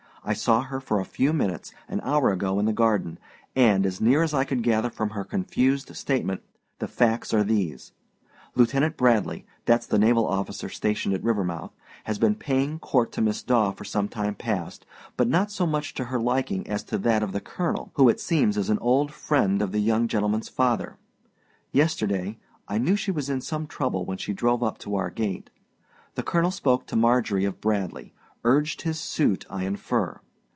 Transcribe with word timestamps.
I 0.23 0.33
saw 0.35 0.61
her 0.61 0.79
for 0.79 0.99
a 0.99 1.03
few 1.03 1.33
minutes, 1.33 1.73
an 1.87 1.99
hour 2.03 2.31
ago, 2.31 2.59
in 2.59 2.65
the 2.67 2.73
garden; 2.73 3.17
and, 3.55 3.87
as 3.87 3.99
near 3.99 4.21
as 4.21 4.35
I 4.35 4.43
could 4.43 4.61
gather 4.61 4.91
from 4.91 5.09
her 5.09 5.23
confused 5.23 5.95
statement, 5.95 6.43
the 6.77 6.87
facts 6.87 7.33
are 7.33 7.43
these: 7.43 7.91
Lieutenant 8.53 8.97
Bradly 8.97 9.45
thatâs 9.65 9.87
the 9.87 9.97
naval 9.97 10.27
officer 10.27 10.69
stationed 10.69 11.15
at 11.15 11.23
Rivermouth 11.23 11.71
has 12.03 12.19
been 12.19 12.35
paying 12.35 12.77
court 12.77 13.11
to 13.13 13.21
Miss 13.23 13.41
Daw 13.41 13.71
for 13.71 13.83
some 13.83 14.07
time 14.07 14.35
past, 14.35 14.85
but 15.17 15.27
not 15.27 15.49
so 15.49 15.65
much 15.65 15.95
to 15.95 16.05
her 16.05 16.19
liking 16.21 16.67
as 16.67 16.83
to 16.83 16.99
that 16.99 17.23
of 17.23 17.31
the 17.31 17.41
colonel, 17.41 17.89
who 17.95 18.07
it 18.07 18.19
seems 18.19 18.57
is 18.57 18.69
an 18.69 18.77
old 18.77 19.11
fiend 19.11 19.59
of 19.59 19.71
the 19.71 19.79
young 19.81 20.07
gentlemanâs 20.07 20.51
father. 20.51 20.97
Yesterday 21.71 22.37
(I 22.67 22.77
knew 22.77 22.95
she 22.95 23.09
was 23.09 23.27
in 23.31 23.41
some 23.41 23.65
trouble 23.65 24.05
when 24.05 24.19
she 24.19 24.33
drove 24.33 24.61
up 24.61 24.77
to 24.83 24.95
our 24.97 25.09
gate) 25.09 25.49
the 26.13 26.21
colonel 26.21 26.51
spoke 26.51 26.85
to 26.85 26.95
Marjorie 26.95 27.45
of 27.45 27.59
Bradly 27.59 28.13
urged 28.43 28.81
his 28.81 28.99
suit, 28.99 29.45
I 29.51 29.65
infer. 29.65 30.19